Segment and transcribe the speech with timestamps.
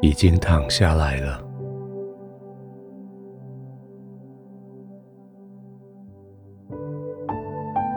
[0.00, 1.42] 已经躺下来了。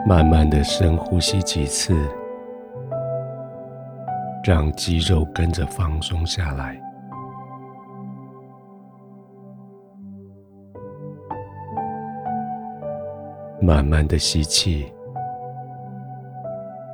[0.06, 1.96] 慢慢的深呼吸几次，
[4.44, 6.78] 让肌肉跟着放松下来。
[13.62, 14.92] 慢慢的吸气，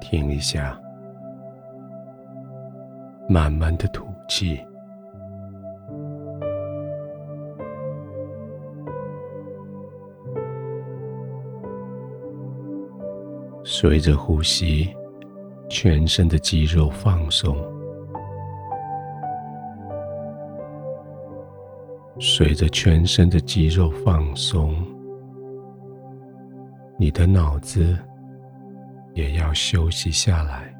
[0.01, 0.81] 停一下，
[3.29, 4.65] 慢慢的吐气。
[13.83, 14.95] 随着呼吸，
[15.71, 17.55] 全身的肌肉放松；
[22.19, 24.75] 随着全身的肌肉放松。
[26.99, 27.97] 你的脑子
[29.15, 30.71] 也要休息下来。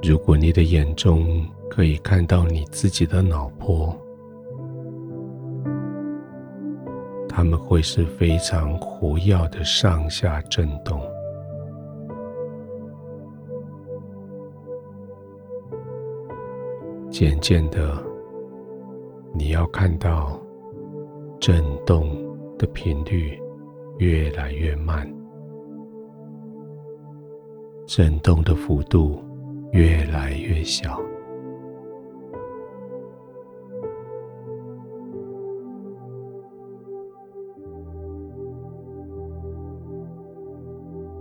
[0.00, 4.00] 如果你的眼中可以看到你自己的脑波，
[7.34, 11.00] 它们会是非常活跃的上下震动。
[17.10, 18.00] 渐渐的。
[19.36, 20.40] 你要看到
[21.40, 22.08] 震动
[22.56, 23.36] 的频率
[23.98, 25.12] 越来越慢，
[27.84, 29.20] 震动的幅度
[29.72, 31.00] 越来越小，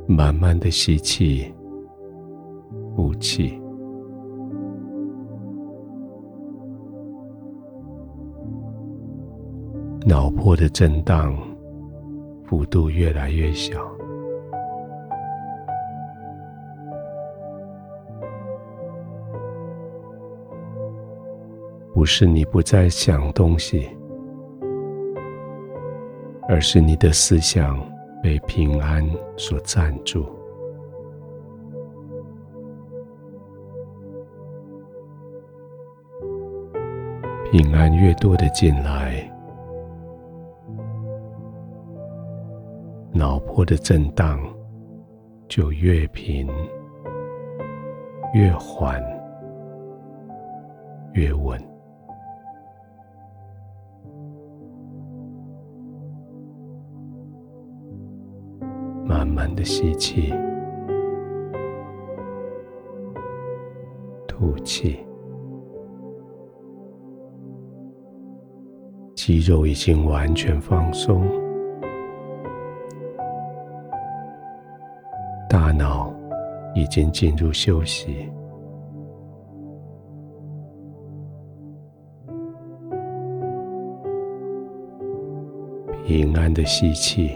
[0.05, 1.53] 慢慢的吸气，
[2.95, 3.59] 呼气。
[10.05, 11.35] 脑波的震荡
[12.45, 13.79] 幅度越来越小，
[21.94, 23.89] 不是你不再想东西，
[26.49, 27.79] 而是你的思想
[28.23, 30.25] 被平安所占住。
[37.51, 39.29] 平安越多的进来。
[43.11, 44.41] 脑波的震荡
[45.50, 46.47] 就越平、
[48.34, 49.03] 越缓、
[51.11, 51.72] 越稳。
[59.43, 60.33] 慢慢的吸气，
[64.25, 65.05] 吐气，
[69.13, 71.27] 肌肉已经完全放松。
[75.49, 76.13] 大脑
[76.73, 78.31] 已经进入休息，
[86.05, 87.35] 平安的吸气，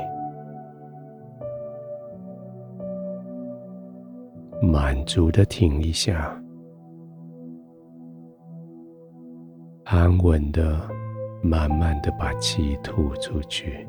[4.77, 6.39] 满足的停一下，
[9.85, 10.87] 安稳的、
[11.41, 13.87] 慢慢的把气吐出去。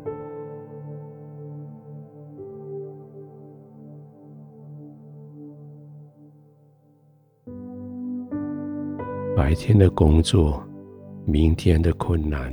[9.36, 10.66] 白天的工作，
[11.26, 12.50] 明天的困难，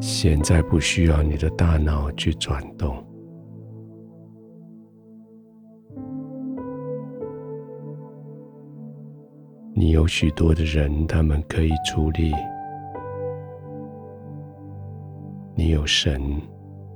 [0.00, 2.96] 现在不需要你的大脑去转动。
[9.80, 12.34] 你有许多的人，他们可以处理。
[15.54, 16.20] 你有神，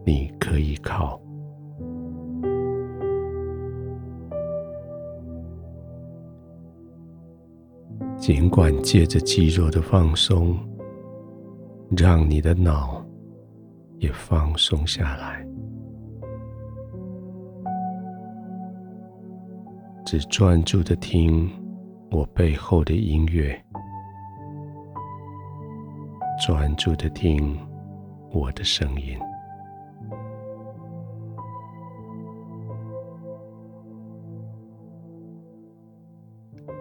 [0.04, 1.18] 你可以靠。
[8.18, 10.54] 尽管借着肌肉的放松，
[11.96, 13.02] 让你的脑
[13.96, 15.42] 也放松下来，
[20.04, 21.50] 只专注的听
[22.14, 23.60] 我背后的音乐，
[26.46, 27.58] 专注的听
[28.30, 29.18] 我的声音，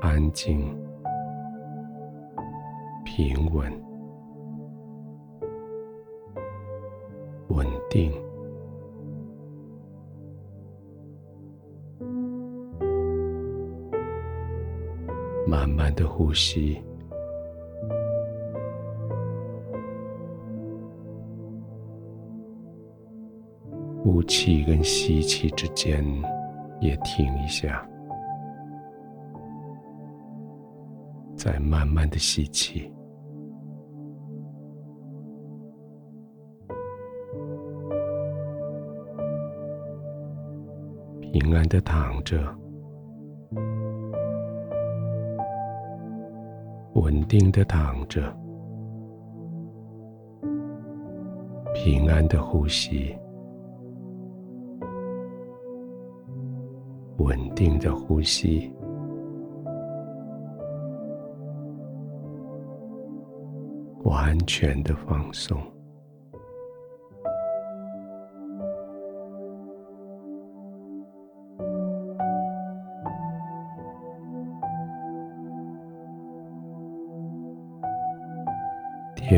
[0.02, 0.80] 安静。
[3.04, 3.72] 平稳、
[7.50, 8.12] 稳定，
[15.54, 16.82] 慢慢的呼吸，
[24.02, 26.04] 呼气跟吸气之间
[26.82, 27.88] 也停一下，
[31.36, 32.92] 再慢慢的吸气，
[41.22, 42.44] 平安的躺着，
[47.04, 48.34] 稳定的躺着，
[51.74, 53.14] 平安的呼吸。
[57.18, 58.74] 稳定的呼吸，
[64.06, 65.62] 完全的放松。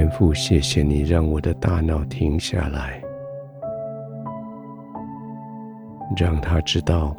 [0.06, 3.02] 天父，谢谢你让我的大脑停下来，
[6.16, 7.16] 让他知道。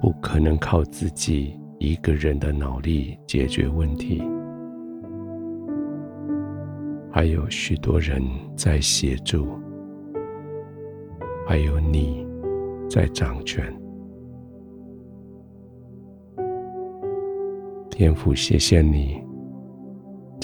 [0.00, 4.22] 不可能靠自己一个人的脑力解决问题，
[7.10, 8.22] 还有许多人
[8.56, 9.48] 在协助，
[11.46, 12.24] 还有你
[12.88, 13.64] 在掌权。
[17.90, 19.22] 天父，谢谢你，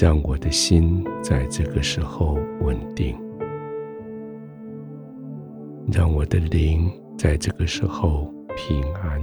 [0.00, 3.18] 让我的心在这个时候稳定，
[5.92, 9.20] 让我的灵在这个时候平安。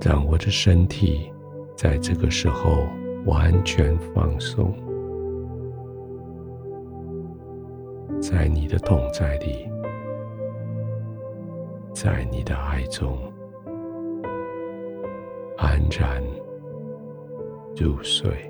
[0.00, 1.30] 让我的身体
[1.76, 2.86] 在这个时候
[3.26, 4.72] 完全放松，
[8.18, 9.68] 在你的同在里，
[11.92, 13.18] 在你的爱中
[15.58, 16.22] 安然
[17.76, 18.49] 入睡。